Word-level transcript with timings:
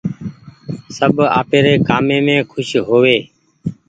سب 0.97 1.13
آپيري 1.39 1.73
ڪآمي 1.87 2.19
مين 2.25 2.39
کوش 2.51 2.69
هووي۔ 2.87 3.17